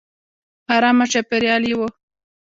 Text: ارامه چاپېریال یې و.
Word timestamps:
ارامه 0.75 1.05
چاپېریال 1.11 1.63
یې 1.69 1.75
و. 1.77 1.81